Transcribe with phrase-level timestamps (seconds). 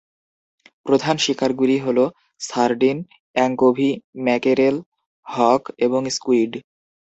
[0.85, 1.99] প্রধান শিকারগুলি হল:
[2.41, 2.97] সার্ডিন,
[3.35, 3.91] অ্যাঙ্কোভি,
[4.25, 4.75] ম্যাকেরেল,
[5.27, 6.51] হক এবং স্কুইড।